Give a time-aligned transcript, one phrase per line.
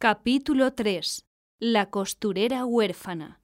[0.00, 1.26] Capítulo 3.
[1.58, 3.40] La costurera huérfana.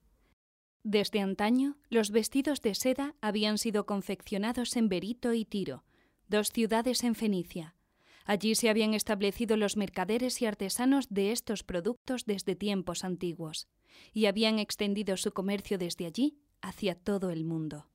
[0.83, 5.83] Desde antaño, los vestidos de seda habían sido confeccionados en Berito y Tiro,
[6.29, 7.75] dos ciudades en Fenicia.
[8.23, 13.67] Allí se habían establecido los mercaderes y artesanos de estos productos desde tiempos antiguos,
[14.13, 17.89] y habían extendido su comercio desde allí hacia todo el mundo.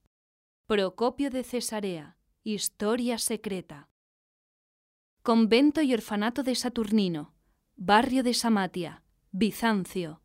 [0.66, 2.18] Procopio de Cesarea.
[2.44, 3.88] Historia secreta.
[5.22, 7.32] Convento y orfanato de Saturnino
[7.82, 9.02] barrio de Samatia,
[9.32, 10.20] Bizancio.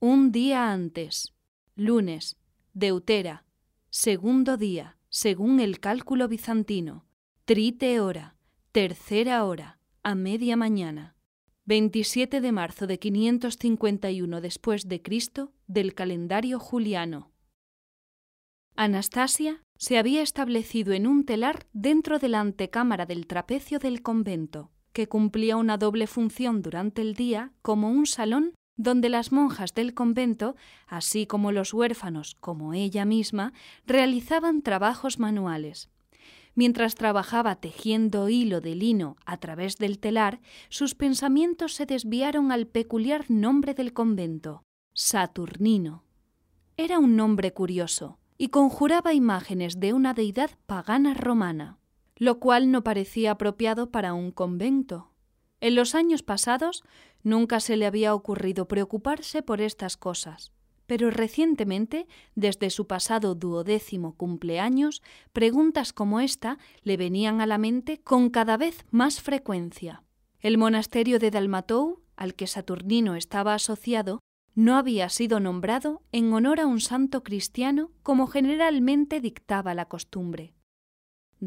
[0.00, 1.32] Un día antes,
[1.76, 2.36] lunes,
[2.72, 3.44] deutera,
[3.90, 7.06] segundo día, según el cálculo bizantino,
[7.44, 8.34] trite hora,
[8.72, 11.14] tercera hora, a media mañana.
[11.66, 17.30] 27 de marzo de 551 después de Cristo del calendario juliano.
[18.74, 24.73] Anastasia se había establecido en un telar dentro de la antecámara del trapecio del convento
[24.94, 29.92] que cumplía una doble función durante el día como un salón donde las monjas del
[29.92, 33.52] convento, así como los huérfanos como ella misma,
[33.86, 35.90] realizaban trabajos manuales.
[36.54, 42.66] Mientras trabajaba tejiendo hilo de lino a través del telar, sus pensamientos se desviaron al
[42.66, 44.62] peculiar nombre del convento,
[44.94, 46.04] Saturnino.
[46.76, 51.78] Era un nombre curioso y conjuraba imágenes de una deidad pagana romana
[52.16, 55.10] lo cual no parecía apropiado para un convento.
[55.60, 56.82] En los años pasados
[57.22, 60.52] nunca se le había ocurrido preocuparse por estas cosas,
[60.86, 67.98] pero recientemente, desde su pasado duodécimo cumpleaños, preguntas como esta le venían a la mente
[67.98, 70.02] con cada vez más frecuencia.
[70.40, 74.20] El monasterio de Dalmatou, al que Saturnino estaba asociado,
[74.54, 80.53] no había sido nombrado en honor a un santo cristiano como generalmente dictaba la costumbre.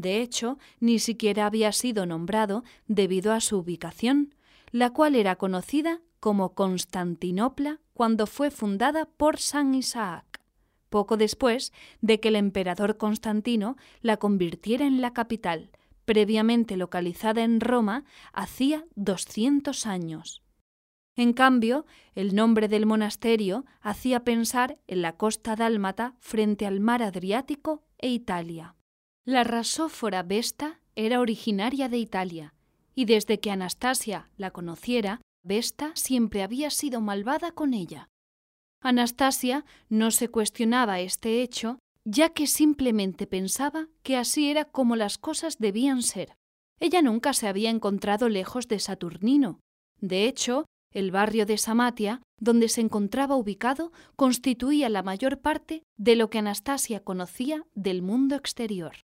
[0.00, 4.32] De hecho, ni siquiera había sido nombrado debido a su ubicación,
[4.70, 10.40] la cual era conocida como Constantinopla cuando fue fundada por San Isaac,
[10.88, 15.70] poco después de que el emperador Constantino la convirtiera en la capital,
[16.04, 20.42] previamente localizada en Roma hacía 200 años.
[21.16, 27.02] En cambio, el nombre del monasterio hacía pensar en la costa dálmata frente al mar
[27.02, 28.76] Adriático e Italia.
[29.30, 32.54] La rasófora Vesta era originaria de Italia,
[32.94, 38.08] y desde que Anastasia la conociera, Vesta siempre había sido malvada con ella.
[38.80, 45.18] Anastasia no se cuestionaba este hecho, ya que simplemente pensaba que así era como las
[45.18, 46.34] cosas debían ser.
[46.80, 49.60] Ella nunca se había encontrado lejos de Saturnino.
[50.00, 56.16] De hecho, el barrio de Samatia, donde se encontraba ubicado, constituía la mayor parte de
[56.16, 59.04] lo que Anastasia conocía del mundo exterior.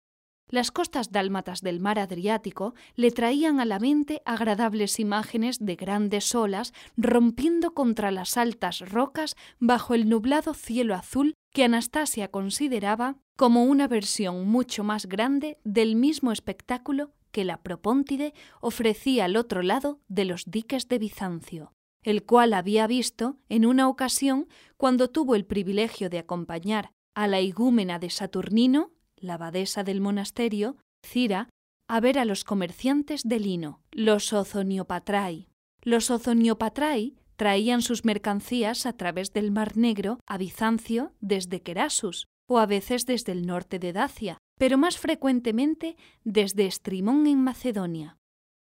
[0.49, 6.33] Las costas dálmatas del mar Adriático le traían a la mente agradables imágenes de grandes
[6.37, 13.65] olas rompiendo contra las altas rocas bajo el nublado cielo azul que Anastasia consideraba como
[13.65, 20.01] una versión mucho más grande del mismo espectáculo que la Propóntide ofrecía al otro lado
[20.06, 21.73] de los diques de Bizancio,
[22.05, 27.41] el cual había visto en una ocasión cuando tuvo el privilegio de acompañar a la
[27.41, 28.93] igúmena de Saturnino
[29.26, 31.48] la abadesa del monasterio, Cira,
[31.88, 35.48] a ver a los comerciantes de lino, los ozoniopatrai.
[35.82, 42.59] Los ozoniopatrai traían sus mercancías a través del Mar Negro a Bizancio desde Querasus, o
[42.59, 48.19] a veces desde el norte de Dacia, pero más frecuentemente desde Estrimón en Macedonia.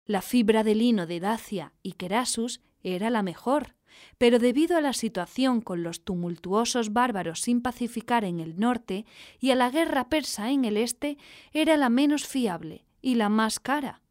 [0.05, 3.75] La fibra de lino de Dacia y Querasus era la mejor,
[4.17, 9.05] pero debido a la situación con los tumultuosos bárbaros sin pacificar en el norte
[9.39, 11.17] y a la guerra persa en el este,
[11.53, 14.01] era la menos fiable y la más cara.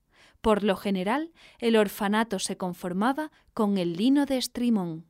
[0.40, 5.04] Por lo general, el orfanato se conformaba con el lino de Estrimón.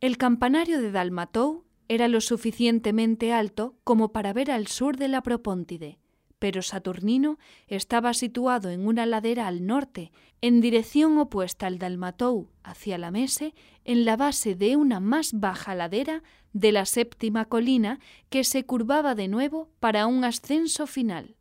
[0.00, 5.22] El campanario de Dalmatou era lo suficientemente alto como para ver al sur de la
[5.22, 5.98] Propóntide,
[6.42, 7.38] pero Saturnino
[7.68, 10.10] estaba situado en una ladera al norte,
[10.40, 13.54] en dirección opuesta al Dalmatou hacia la Mese,
[13.84, 19.14] en la base de una más baja ladera de la séptima colina que se curvaba
[19.14, 21.36] de nuevo para un ascenso final.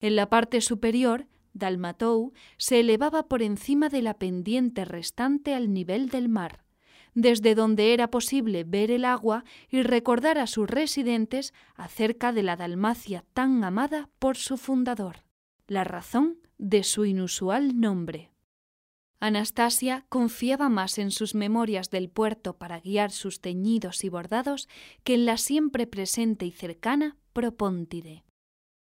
[0.00, 6.08] En la parte superior, Dalmatou se elevaba por encima de la pendiente restante al nivel
[6.08, 6.65] del mar
[7.16, 12.56] desde donde era posible ver el agua y recordar a sus residentes acerca de la
[12.56, 15.24] Dalmacia tan amada por su fundador,
[15.66, 18.32] la razón de su inusual nombre.
[19.18, 24.68] Anastasia confiaba más en sus memorias del puerto para guiar sus teñidos y bordados
[25.02, 28.24] que en la siempre presente y cercana Propóntide.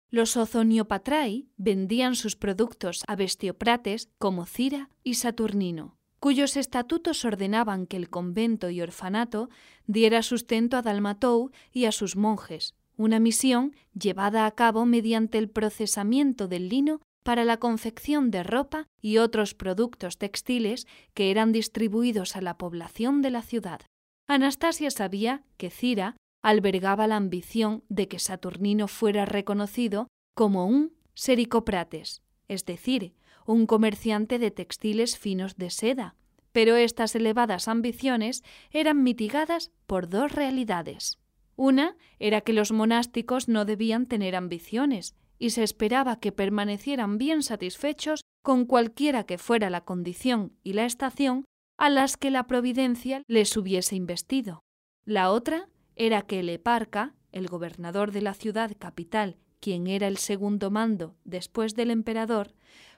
[0.10, 7.98] Los ozoniopatrai vendían sus productos a bestioprates como Cira y Saturnino cuyos estatutos ordenaban que
[7.98, 9.50] el convento y orfanato
[9.86, 15.50] diera sustento a Dalmatou y a sus monjes, una misión llevada a cabo mediante el
[15.50, 22.36] procesamiento del lino para la confección de ropa y otros productos textiles que eran distribuidos
[22.36, 23.82] a la población de la ciudad.
[24.28, 32.22] Anastasia sabía que Cira albergaba la ambición de que Saturnino fuera reconocido como un sericoprates,
[32.48, 33.14] es decir,
[33.54, 36.16] un comerciante de textiles finos de seda,
[36.52, 41.18] pero estas elevadas ambiciones eran mitigadas por dos realidades.
[41.56, 47.42] Una era que los monásticos no debían tener ambiciones, y se esperaba que permanecieran bien
[47.42, 51.46] satisfechos con cualquiera que fuera la condición y la estación
[51.78, 54.64] a las que la providencia les hubiese investido.
[55.06, 60.18] La otra era que el eparca, el gobernador de la ciudad capital, quien era el
[60.18, 62.54] segundo mando después del emperador,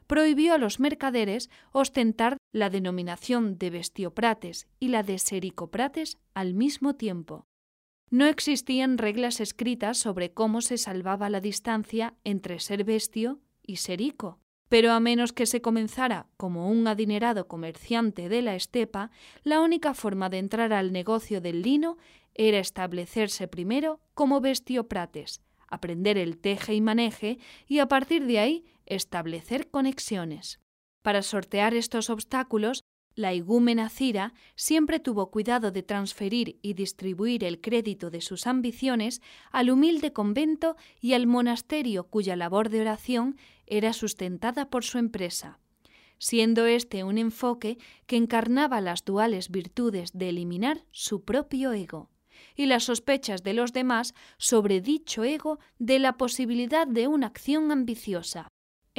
[0.09, 6.95] prohibió a los mercaderes ostentar la denominación de bestioprates y la de sericoprates al mismo
[6.95, 7.45] tiempo.
[8.09, 14.39] No existían reglas escritas sobre cómo se salvaba la distancia entre ser bestio y serico,
[14.67, 19.11] pero a menos que se comenzara como un adinerado comerciante de la estepa,
[19.43, 21.97] la única forma de entrar al negocio del lino
[22.33, 28.65] era establecerse primero como bestioprates, aprender el teje y maneje y a partir de ahí
[28.89, 30.59] establecer conexiones.
[31.01, 32.83] Para sortear estos obstáculos,
[33.15, 39.21] la igúmena Cira siempre tuvo cuidado de transferir y distribuir el crédito de sus ambiciones
[39.51, 45.59] al humilde convento y al monasterio cuya labor de oración era sustentada por su empresa,
[46.17, 47.77] siendo este un enfoque
[48.07, 52.09] que encarnaba las duales virtudes de eliminar su propio ego
[52.55, 57.71] y las sospechas de los demás sobre dicho ego de la posibilidad de una acción
[57.71, 58.47] ambiciosa.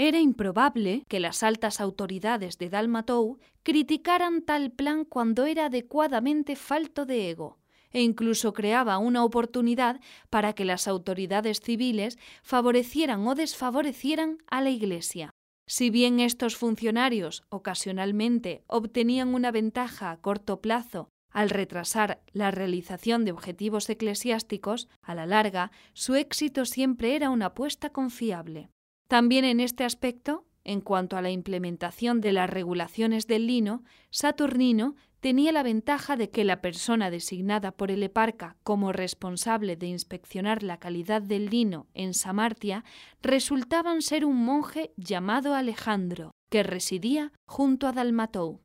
[0.03, 7.05] Era improbable que las altas autoridades de Dalmatou criticaran tal plan cuando era adecuadamente falto
[7.05, 7.59] de ego,
[7.91, 10.01] e incluso creaba una oportunidad
[10.31, 15.35] para que las autoridades civiles favorecieran o desfavorecieran a la Iglesia.
[15.67, 23.27] Si bien estos funcionarios ocasionalmente obtenían una ventaja a corto plazo al retrasar la realización
[23.27, 28.71] de objetivos eclesiásticos, a la larga su éxito siempre era una apuesta confiable.
[29.11, 34.95] También en este aspecto, en cuanto a la implementación de las regulaciones del lino, Saturnino
[35.19, 40.63] tenía la ventaja de que la persona designada por el eparca como responsable de inspeccionar
[40.63, 42.85] la calidad del lino en Samartia
[43.21, 48.61] resultaban ser un monje llamado Alejandro, que residía junto a Dalmatou.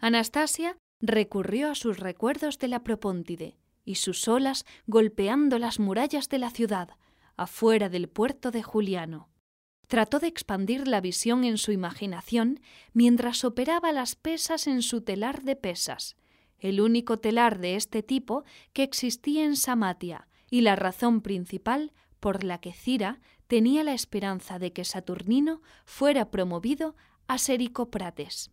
[0.00, 6.38] Anastasia recurrió a sus recuerdos de la Propóntide y sus olas golpeando las murallas de
[6.38, 6.88] la ciudad,
[7.36, 9.28] afuera del puerto de Juliano.
[9.94, 12.58] Trató de expandir la visión en su imaginación
[12.94, 16.16] mientras operaba las pesas en su telar de pesas,
[16.58, 18.42] el único telar de este tipo
[18.72, 24.58] que existía en Samatia, y la razón principal por la que Cira tenía la esperanza
[24.58, 26.96] de que Saturnino fuera promovido
[27.28, 28.50] a Sericoprates.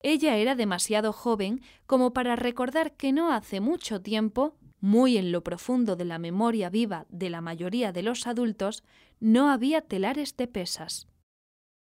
[0.00, 5.44] Ella era demasiado joven como para recordar que no hace mucho tiempo, muy en lo
[5.44, 8.82] profundo de la memoria viva de la mayoría de los adultos,
[9.20, 11.08] no había telares de pesas.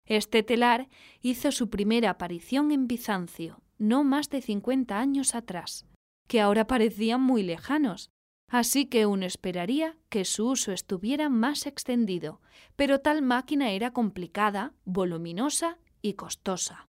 [0.06, 0.88] Este telar
[1.22, 5.86] hizo su primera aparición en Bizancio, no más de cincuenta años atrás,
[6.28, 8.10] que ahora parecían muy lejanos,
[8.50, 12.39] así que uno esperaría que su uso estuviera más extendido,
[12.77, 16.87] pero tal máquina era complicada, voluminosa y costosa.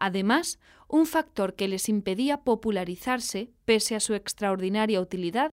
[0.00, 5.50] Además, un factor que les impedía popularizarse, pese a su extraordinaria utilidad,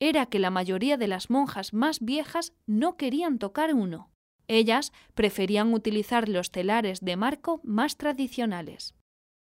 [0.00, 4.10] era que la mayoría de las monjas más viejas no querían tocar uno.
[4.48, 8.94] Ellas preferían utilizar los telares de marco más tradicionales.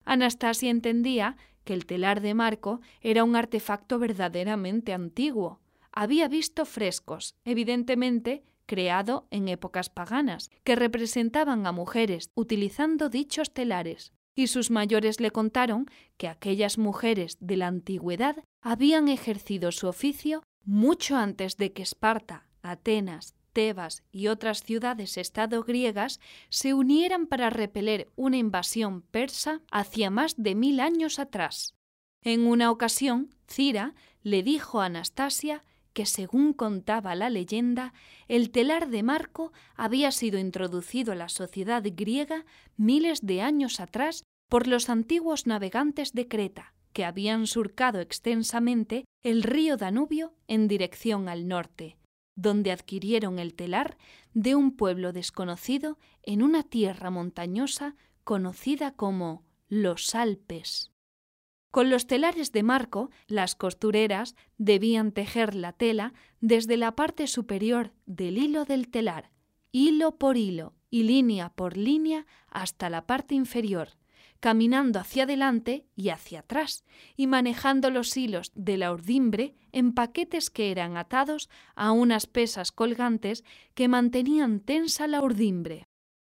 [0.03, 5.62] Anastasia entendía que el telar de marco era un artefacto verdaderamente antiguo.
[5.91, 14.13] Había visto frescos, evidentemente creado en épocas paganas, que representaban a mujeres utilizando dichos telares,
[14.36, 20.43] y sus mayores le contaron que aquellas mujeres de la antigüedad habían ejercido su oficio
[20.63, 26.19] mucho antes de que Esparta, Atenas, Tebas y otras ciudades-estado griegas
[26.50, 31.75] se unieran para repeler una invasión persa hacia más de mil años atrás.
[32.21, 37.93] En una ocasión, Cira le dijo a Anastasia que, según contaba la leyenda,
[38.27, 42.46] el telar de Marco había sido introducido a la sociedad griega
[42.77, 49.43] miles de años atrás por los antiguos navegantes de Creta, que habían surcado extensamente el
[49.43, 51.98] río Danubio en dirección al norte,
[52.36, 53.98] donde adquirieron el telar
[54.34, 60.91] de un pueblo desconocido en una tierra montañosa conocida como los Alpes.
[61.71, 67.93] Con los telares de marco, las costureras debían tejer la tela desde la parte superior
[68.07, 69.31] del hilo del telar,
[69.71, 73.89] hilo por hilo y línea por línea hasta la parte inferior,
[74.39, 76.85] caminando hacia adelante y hacia atrás,
[77.15, 82.71] y manejando los hilos de la urdimbre en paquetes que eran atados a unas pesas
[82.71, 83.43] colgantes
[83.75, 85.88] que mantenían tensa la urdimbre.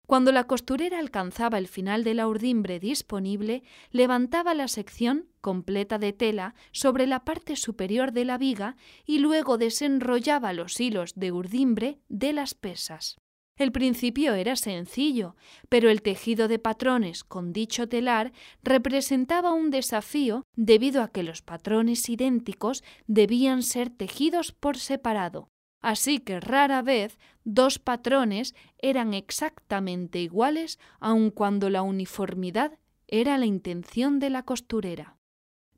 [0.06, 6.14] Cuando la costurera alcanzaba el final de la urdimbre disponible, levantaba la sección completa de
[6.14, 12.00] tela sobre la parte superior de la viga y luego desenrollaba los hilos de urdimbre
[12.08, 13.18] de las pesas.
[13.58, 15.38] El principio era sencillo,
[15.70, 18.34] pero el tejido de patrones con dicho telar
[18.64, 25.48] representaba un desafío debido a que los patrones idénticos debían ser tejidos por separado.
[25.86, 33.46] Así que rara vez dos patrones eran exactamente iguales aun cuando la uniformidad era la
[33.46, 35.15] intención de la costurera.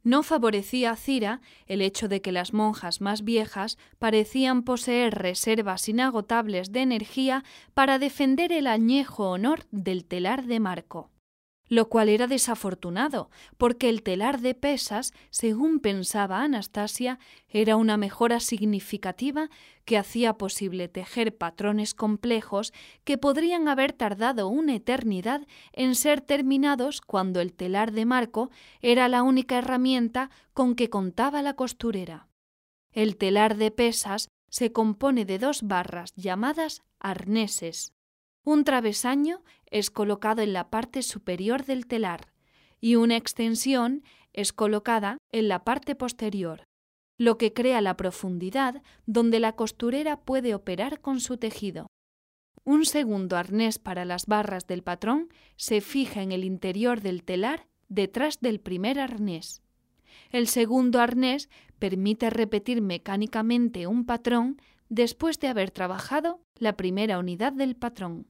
[0.03, 5.89] No favorecía a Cira el hecho de que las monjas más viejas parecían poseer reservas
[5.89, 11.11] inagotables de energía para defender el añejo honor del telar de Marco
[11.67, 17.19] lo cual era desafortunado, porque el telar de pesas, según pensaba Anastasia,
[17.49, 19.49] era una mejora significativa
[19.85, 27.01] que hacía posible tejer patrones complejos que podrían haber tardado una eternidad en ser terminados
[27.01, 28.49] cuando el telar de marco
[28.81, 32.27] era la única herramienta con que contaba la costurera.
[32.91, 37.93] El telar de pesas se compone de dos barras llamadas arneses.
[38.43, 42.33] Un travesaño es colocado en la parte superior del telar
[42.79, 46.63] y una extensión es colocada en la parte posterior,
[47.17, 51.87] lo que crea la profundidad donde la costurera puede operar con su tejido.
[52.63, 57.65] Un segundo arnés para las barras del patrón se fija en el interior del telar
[57.87, 59.61] detrás del primer arnés.
[60.31, 67.53] El segundo arnés permite repetir mecánicamente un patrón después de haber trabajado la primera unidad
[67.53, 68.27] del patrón.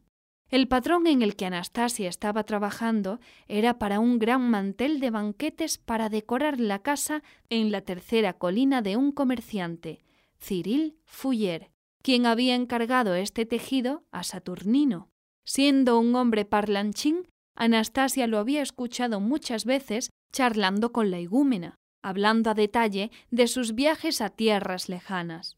[0.50, 5.77] El patrón en el que Anastasia estaba trabajando era para un gran mantel de banquetes
[5.77, 10.06] para decorar la casa en la tercera colina de un comerciante,
[10.39, 11.70] Cyril Fuller,
[12.01, 15.10] quien había encargado este tejido a Saturnino.
[15.44, 22.51] Siendo un hombre parlanchín, Anastasia lo había escuchado muchas veces charlando con la igúmena, hablando
[22.51, 25.58] a detalle de sus viajes a tierras lejanas.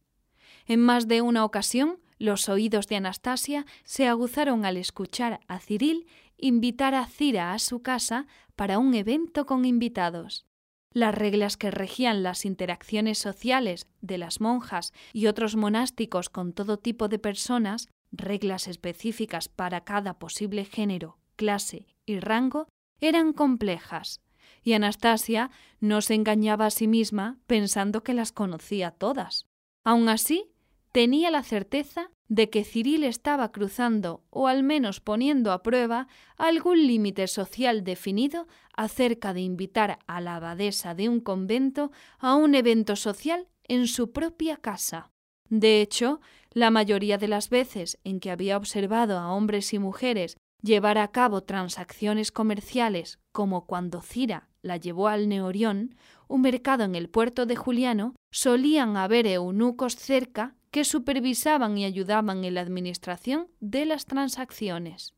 [0.66, 6.06] En más de una ocasión los oídos de Anastasia se aguzaron al escuchar a Ciril
[6.38, 10.46] invitar a Cira a su casa para un evento con invitados.
[10.92, 16.78] Las reglas que regían las interacciones sociales de las monjas y otros monásticos con todo
[16.78, 22.68] tipo de personas, reglas específicas para cada posible género, clase y rango,
[23.02, 24.22] eran complejas,
[24.64, 29.46] y Anastasia no se engañaba a sí misma pensando que las conocía todas.
[29.86, 30.52] Aun así,
[31.00, 36.86] tenía la certeza de que Ciril estaba cruzando o al menos poniendo a prueba algún
[36.86, 42.98] límite social definido acerca de invitar a la abadesa de un convento a un evento
[42.98, 45.10] social en su propia casa.
[45.48, 46.20] De hecho,
[46.52, 51.14] la mayoría de las veces en que había observado a hombres y mujeres llevar a
[51.14, 55.96] cabo transacciones comerciales, como cuando Cira la llevó al Neorión,
[56.28, 62.44] un mercado en el puerto de Juliano, solían haber eunucos cerca que supervisaban y ayudaban
[62.44, 65.16] en la administración de las transacciones.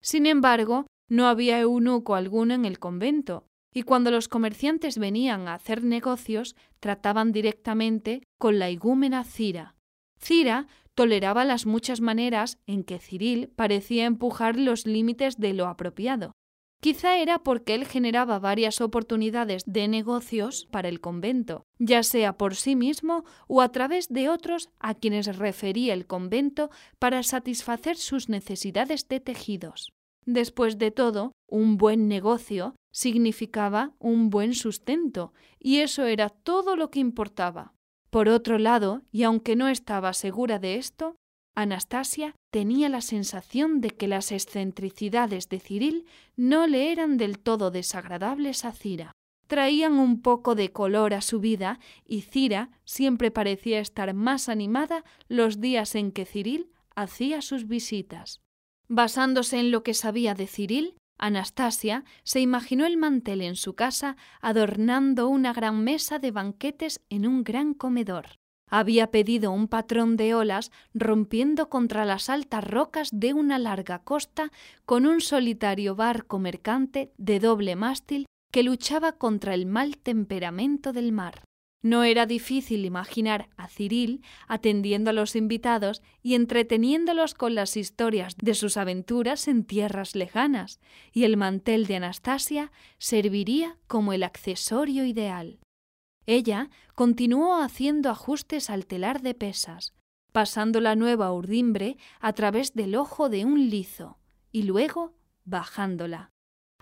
[0.00, 5.54] Sin embargo, no había eunuco alguno en el convento, y cuando los comerciantes venían a
[5.54, 9.76] hacer negocios, trataban directamente con la igúmena Cira.
[10.18, 16.32] Cira toleraba las muchas maneras en que Ciril parecía empujar los límites de lo apropiado,
[16.80, 22.54] Quizá era porque él generaba varias oportunidades de negocios para el convento, ya sea por
[22.54, 28.28] sí mismo o a través de otros a quienes refería el convento para satisfacer sus
[28.28, 29.92] necesidades de tejidos.
[30.26, 36.90] Después de todo, un buen negocio significaba un buen sustento, y eso era todo lo
[36.90, 37.74] que importaba.
[38.10, 41.16] Por otro lado, y aunque no estaba segura de esto,
[41.56, 46.04] Anastasia tenía la sensación de que las excentricidades de Ciril
[46.36, 49.12] no le eran del todo desagradables a Cira.
[49.46, 55.02] Traían un poco de color a su vida y Cira siempre parecía estar más animada
[55.28, 58.42] los días en que Ciril hacía sus visitas.
[58.88, 64.18] Basándose en lo que sabía de Ciril, Anastasia se imaginó el mantel en su casa
[64.42, 68.38] adornando una gran mesa de banquetes en un gran comedor.
[68.68, 74.50] Había pedido un patrón de olas rompiendo contra las altas rocas de una larga costa
[74.84, 81.12] con un solitario barco mercante de doble mástil que luchaba contra el mal temperamento del
[81.12, 81.42] mar.
[81.82, 88.36] No era difícil imaginar a Ciril atendiendo a los invitados y entreteniéndolos con las historias
[88.38, 90.80] de sus aventuras en tierras lejanas,
[91.12, 95.60] y el mantel de Anastasia serviría como el accesorio ideal.
[96.26, 99.94] Ella continuó haciendo ajustes al telar de pesas,
[100.32, 104.18] pasando la nueva urdimbre a través del ojo de un lizo
[104.50, 105.14] y luego
[105.44, 106.32] bajándola.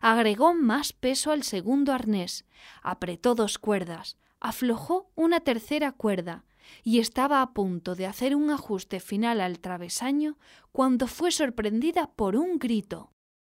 [0.01, 2.47] Agregó más peso al segundo arnés,
[2.83, 6.45] apretó dos cuerdas, aflojó una tercera cuerda
[6.83, 10.39] y estaba a punto de hacer un ajuste final al travesaño
[10.73, 13.13] cuando fue sorprendida por un grito.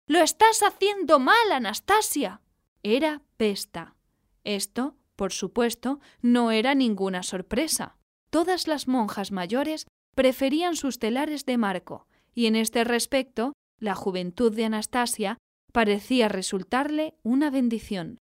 [0.07, 2.41] ¡Lo estás haciendo mal, Anastasia!
[2.83, 3.97] Era Pesta.
[4.45, 7.97] Esto por supuesto, no era ninguna sorpresa.
[8.31, 12.07] Todas las monjas mayores preferían sus telares de marco,
[12.37, 15.37] y en este respecto, la juventud de Anastasia
[15.73, 18.19] parecía resultarle una bendición.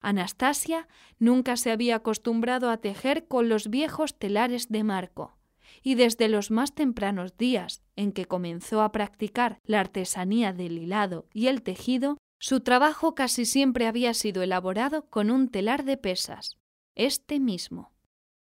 [0.00, 0.88] Anastasia
[1.18, 5.36] nunca se había acostumbrado a tejer con los viejos telares de marco,
[5.82, 11.26] y desde los más tempranos días en que comenzó a practicar la artesanía del hilado
[11.34, 16.56] y el tejido, su trabajo casi siempre había sido elaborado con un telar de pesas,
[16.94, 17.92] este mismo.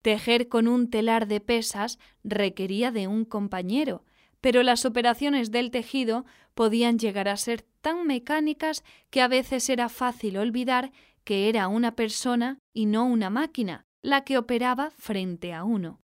[0.01, 4.05] Tejer con un telar de pesas requería de un compañero,
[4.41, 9.89] pero las operaciones del tejido podían llegar a ser tan mecánicas que a veces era
[9.89, 10.91] fácil olvidar
[11.23, 16.01] que era una persona y no una máquina la que operaba frente a uno.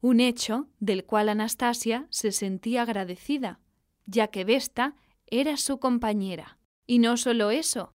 [0.00, 3.60] Un hecho del cual Anastasia se sentía agradecida,
[4.06, 6.58] ya que Vesta era su compañera.
[6.86, 7.92] Y no solo eso,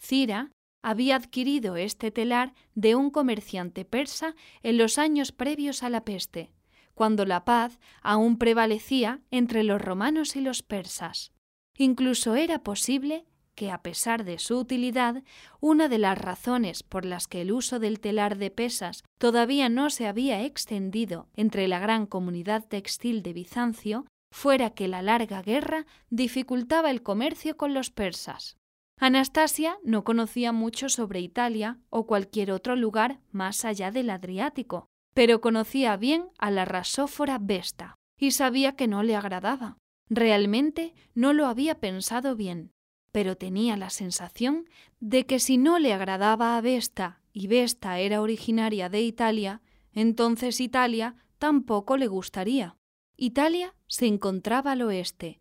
[0.00, 0.50] Cira
[0.82, 6.52] había adquirido este telar de un comerciante persa en los años previos a la peste,
[6.94, 11.32] cuando la paz aún prevalecía entre los romanos y los persas.
[11.78, 15.22] Incluso era posible que, a pesar de su utilidad,
[15.60, 19.90] una de las razones por las que el uso del telar de pesas todavía no
[19.90, 25.86] se había extendido entre la gran comunidad textil de Bizancio fuera que la larga guerra
[26.10, 28.56] dificultaba el comercio con los persas.
[28.98, 35.40] Anastasia no conocía mucho sobre Italia o cualquier otro lugar más allá del Adriático, pero
[35.40, 39.76] conocía bien a la rasófora Vesta y sabía que no le agradaba.
[40.08, 42.70] Realmente no lo había pensado bien,
[43.12, 44.68] pero tenía la sensación
[45.00, 49.60] de que si no le agradaba a Vesta y Vesta era originaria de Italia,
[49.92, 52.76] entonces Italia tampoco le gustaría.
[53.24, 55.38] Italia se encontraba al oeste.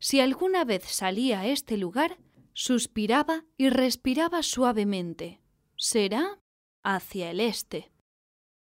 [0.00, 2.18] Si alguna vez salía a este lugar,
[2.54, 5.40] suspiraba y respiraba suavemente.
[5.76, 6.40] Será
[6.82, 7.92] hacia el este.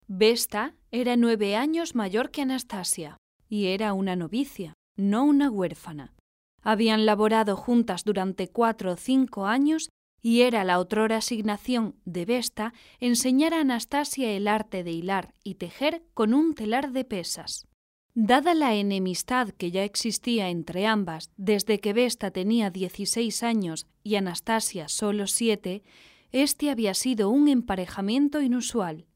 [0.06, 3.16] Vesta era nueve años mayor que Anastasia,
[3.48, 6.14] y era una novicia, no una huérfana.
[6.62, 9.88] Habían laborado juntas durante cuatro o cinco años
[10.22, 15.56] y era la otrora asignación de Vesta enseñar a Anastasia el arte de hilar y
[15.56, 17.66] tejer con un telar de pesas.
[18.16, 24.14] Dada la enemistad que ya existía entre ambas desde que Vesta tenía dieciséis años y
[24.14, 25.82] Anastasia solo siete,
[26.30, 29.06] este había sido un emparejamiento inusual.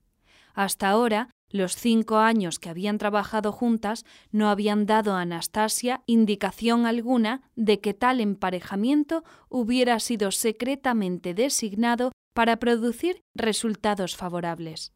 [0.52, 6.84] Hasta ahora, los cinco años que habían trabajado juntas no habían dado a Anastasia indicación
[6.84, 14.92] alguna de que tal emparejamiento hubiera sido secretamente designado para producir resultados favorables.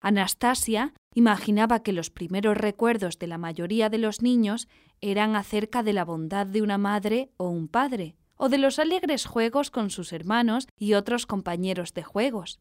[0.00, 4.68] Anastasia imaginaba que los primeros recuerdos de la mayoría de los niños
[5.00, 9.26] eran acerca de la bondad de una madre o un padre, o de los alegres
[9.26, 12.58] juegos con sus hermanos y otros compañeros de juegos,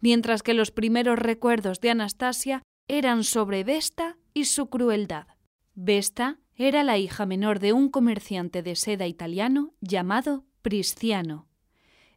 [0.00, 5.26] mientras que los primeros recuerdos de Anastasia eran sobre Vesta y su crueldad.
[5.74, 11.48] Vesta era la hija menor de un comerciante de seda italiano llamado Prisciano,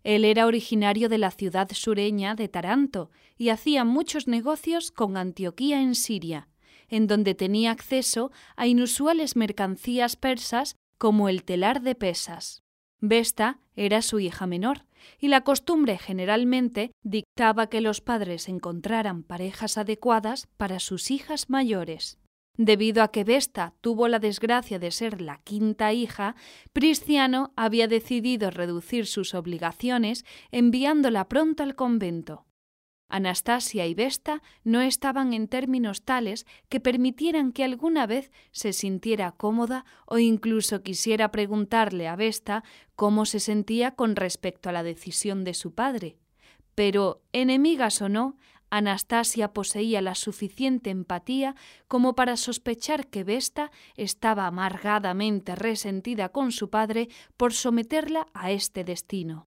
[0.06, 5.82] él era originario de la ciudad sureña de Taranto y hacía muchos negocios con Antioquía
[5.82, 6.48] en Siria,
[6.90, 12.62] en donde tenía acceso a inusuales mercancías persas como el telar de pesas.
[13.02, 14.86] Vesta era su hija menor,
[15.20, 22.20] y la costumbre generalmente dictaba que los padres encontraran parejas adecuadas para sus hijas mayores.
[22.58, 26.36] Debido a que Vesta tuvo la desgracia de ser la quinta hija,
[26.72, 32.46] Prisciano había decidido reducir sus obligaciones enviándola pronto al convento.
[33.08, 39.32] Anastasia y Vesta no estaban en términos tales que permitieran que alguna vez se sintiera
[39.32, 42.64] cómoda o incluso quisiera preguntarle a Vesta
[42.96, 46.18] cómo se sentía con respecto a la decisión de su padre.
[46.74, 48.38] Pero, enemigas o no,
[48.78, 51.56] Anastasia poseía la suficiente empatía
[51.88, 57.08] como para sospechar que Vesta estaba amargadamente resentida con su padre
[57.38, 59.48] por someterla a este destino.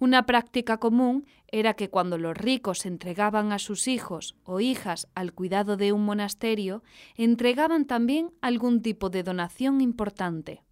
[0.00, 5.32] Una práctica común era que cuando los ricos entregaban a sus hijos o hijas al
[5.32, 6.82] cuidado de un monasterio,
[7.14, 10.64] entregaban también algún tipo de donación importante.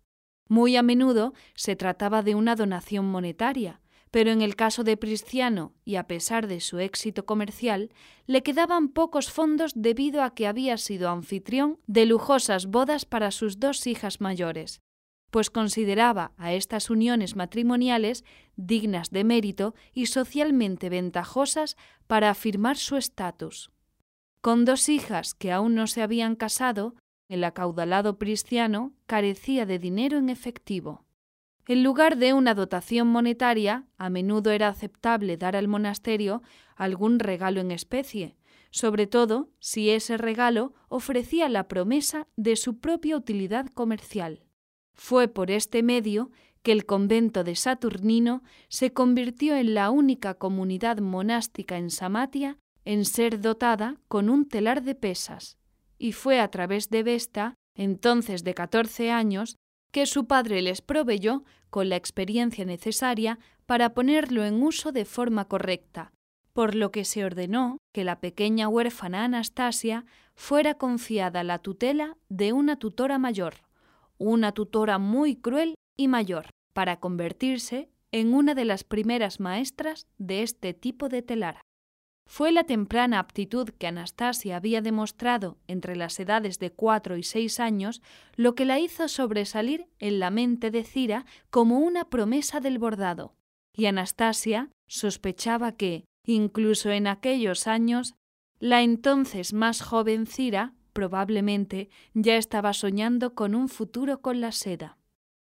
[0.48, 3.80] Muy a menudo se trataba de una donación monetaria,
[4.14, 7.90] pero en el caso de Prisciano, y a pesar de su éxito comercial,
[8.28, 13.58] le quedaban pocos fondos debido a que había sido anfitrión de lujosas bodas para sus
[13.58, 14.80] dos hijas mayores,
[15.32, 18.24] pues consideraba a estas uniones matrimoniales
[18.54, 23.72] dignas de mérito y socialmente ventajosas para afirmar su estatus.
[24.40, 26.94] Con dos hijas que aún no se habían casado,
[27.28, 31.03] el acaudalado Prisciano carecía de dinero en efectivo.
[31.66, 36.42] En lugar de una dotación monetaria, a menudo era aceptable dar al monasterio
[36.76, 38.36] algún regalo en especie,
[38.70, 44.42] sobre todo si ese regalo ofrecía la promesa de su propia utilidad comercial.
[44.94, 46.30] Fue por este medio
[46.62, 53.04] que el convento de Saturnino se convirtió en la única comunidad monástica en Samatia en
[53.04, 55.56] ser dotada con un telar de pesas,
[55.98, 59.56] y fue a través de Vesta, entonces de catorce años,
[59.94, 65.44] que su padre les proveyó con la experiencia necesaria para ponerlo en uso de forma
[65.44, 66.10] correcta,
[66.52, 70.04] por lo que se ordenó que la pequeña huérfana Anastasia
[70.34, 73.54] fuera confiada la tutela de una tutora mayor,
[74.18, 80.42] una tutora muy cruel y mayor, para convertirse en una de las primeras maestras de
[80.42, 81.60] este tipo de telar.
[82.26, 87.60] Fue la temprana aptitud que Anastasia había demostrado entre las edades de cuatro y seis
[87.60, 88.02] años
[88.34, 93.34] lo que la hizo sobresalir en la mente de Cira como una promesa del bordado,
[93.76, 98.14] y Anastasia sospechaba que, incluso en aquellos años,
[98.58, 104.96] la entonces más joven Cira probablemente ya estaba soñando con un futuro con la seda.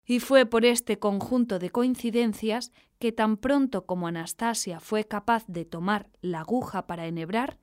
[0.06, 5.64] Y fue por este conjunto de coincidencias que tan pronto como Anastasia fue capaz de
[5.64, 7.58] tomar la aguja para enhebrar,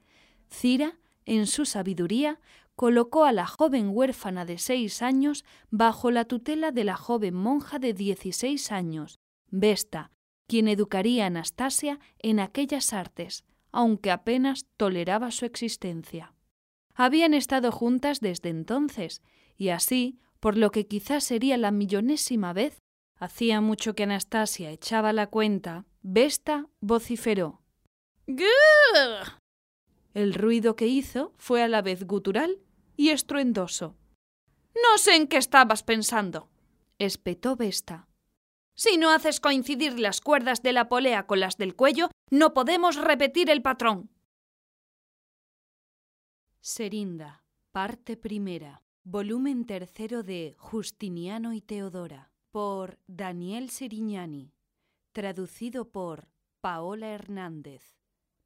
[0.50, 2.40] Cira, en su sabiduría,
[2.76, 7.80] colocó a la joven huérfana de seis años bajo la tutela de la joven monja
[7.80, 10.12] de dieciséis años, Vesta,
[10.48, 16.34] quien educaría a Anastasia en aquellas artes, aunque apenas toleraba su existencia.
[16.94, 19.22] Habían estado juntas desde entonces,
[19.56, 22.82] y así por lo que quizás sería la millonésima vez,
[23.18, 27.62] hacía mucho que Anastasia echaba la cuenta, Vesta vociferó.
[28.28, 29.40] ¡Grrr!
[30.14, 32.60] El ruido que hizo fue a la vez gutural
[32.98, 33.96] y estruendoso.
[34.76, 36.50] No sé en qué estabas pensando,
[37.00, 38.10] espetó Vesta.
[38.76, 42.98] Si no haces coincidir las cuerdas de la polea con las del cuello, no podemos
[42.98, 44.10] repetir el patrón.
[46.60, 48.84] Serinda, parte primera.
[49.06, 54.54] Volumen tercero de Justiniano y Teodora, por Daniel Sirignani,
[55.12, 56.30] traducido por
[56.62, 57.98] Paola Hernández,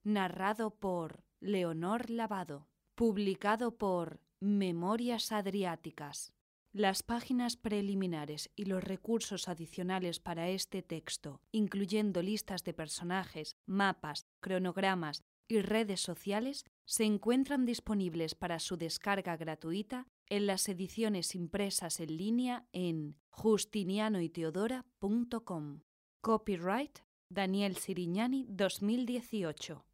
[0.04, 6.34] narrado por Leonor Lavado, publicado por Memorias Adriáticas.
[6.74, 14.26] Las páginas preliminares y los recursos adicionales para este texto, incluyendo listas de personajes, mapas,
[14.40, 22.00] cronogramas y redes sociales, se encuentran disponibles para su descarga gratuita en las ediciones impresas
[22.00, 25.82] en línea en justinianoyteodora.com.
[26.22, 29.86] Copyright Daniel Sirignani 2018.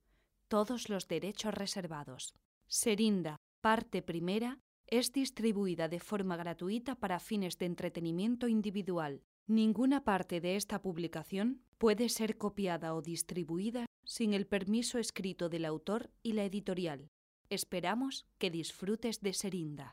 [0.47, 2.35] Todos los derechos reservados.
[2.67, 9.23] Serinda, parte primera, es distribuida de forma gratuita para fines de entretenimiento individual.
[9.47, 15.65] Ninguna parte de esta publicación puede ser copiada o distribuida sin el permiso escrito del
[15.65, 17.09] autor y la editorial.
[17.49, 19.91] Esperamos que disfrutes de Serinda.